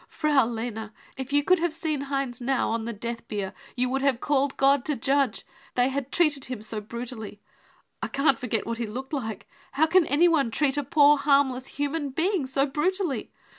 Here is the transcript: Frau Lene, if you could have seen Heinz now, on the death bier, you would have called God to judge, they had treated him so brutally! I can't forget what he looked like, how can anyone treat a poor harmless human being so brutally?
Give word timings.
Frau 0.07 0.47
Lene, 0.47 0.89
if 1.15 1.31
you 1.31 1.43
could 1.43 1.59
have 1.59 1.71
seen 1.71 2.01
Heinz 2.01 2.41
now, 2.41 2.71
on 2.71 2.85
the 2.85 2.91
death 2.91 3.27
bier, 3.27 3.53
you 3.75 3.87
would 3.89 4.01
have 4.01 4.19
called 4.19 4.57
God 4.57 4.83
to 4.85 4.95
judge, 4.95 5.45
they 5.75 5.89
had 5.89 6.11
treated 6.11 6.45
him 6.45 6.63
so 6.63 6.81
brutally! 6.81 7.39
I 8.01 8.07
can't 8.07 8.39
forget 8.39 8.65
what 8.65 8.79
he 8.79 8.87
looked 8.87 9.13
like, 9.13 9.47
how 9.73 9.85
can 9.85 10.07
anyone 10.07 10.49
treat 10.49 10.75
a 10.75 10.83
poor 10.83 11.17
harmless 11.17 11.67
human 11.67 12.09
being 12.09 12.47
so 12.47 12.65
brutally? 12.65 13.31